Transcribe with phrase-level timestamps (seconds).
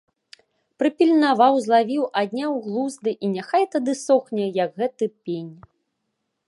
[0.83, 5.51] Прыпільнаваў, злавіў, адняў глузды і няхай тады сохне, як гэты пень!